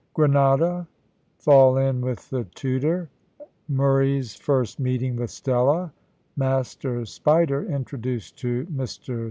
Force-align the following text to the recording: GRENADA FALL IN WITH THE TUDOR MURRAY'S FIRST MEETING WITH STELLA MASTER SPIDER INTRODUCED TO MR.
GRENADA 0.15 0.87
FALL 1.37 1.77
IN 1.77 2.01
WITH 2.01 2.31
THE 2.31 2.45
TUDOR 2.55 3.07
MURRAY'S 3.69 4.33
FIRST 4.33 4.79
MEETING 4.79 5.15
WITH 5.15 5.29
STELLA 5.29 5.93
MASTER 6.35 7.05
SPIDER 7.05 7.65
INTRODUCED 7.65 8.35
TO 8.35 8.65
MR. 8.75 9.19